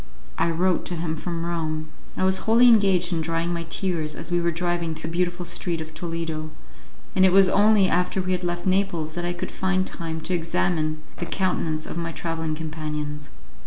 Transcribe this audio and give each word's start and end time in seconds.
I 0.39 0.49
wrote 0.49 0.83
to 0.85 0.95
him 0.95 1.15
from 1.15 1.45
Rome. 1.45 1.89
I 2.17 2.23
was 2.23 2.39
wholly 2.49 2.67
engaged 2.67 3.13
in 3.13 3.21
drying 3.21 3.53
my 3.53 3.65
tears 3.69 4.15
as 4.15 4.31
we 4.31 4.41
were 4.41 4.49
driving 4.49 4.95
through 4.95 5.11
the 5.11 5.15
beautiful 5.15 5.45
street 5.45 5.79
of 5.79 5.93
Toledo, 5.93 6.49
and 7.15 7.23
it 7.23 7.31
was 7.31 7.47
only 7.47 7.87
after 7.87 8.19
we 8.19 8.31
had 8.31 8.43
left 8.43 8.65
Naples 8.65 9.13
that 9.13 9.25
I 9.25 9.33
could 9.33 9.51
find 9.51 9.85
time 9.85 10.19
to 10.21 10.33
examine 10.33 11.03
the 11.17 11.27
countenance 11.27 11.85
of 11.85 11.99
my 11.99 12.11
travelling 12.11 12.55
companions. 12.55 13.29